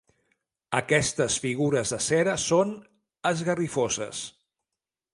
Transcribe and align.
Aquestes 0.79 1.35
figures 1.43 1.93
de 1.97 2.01
cera 2.07 2.35
són 2.47 2.75
esgarrifoses. 3.35 4.27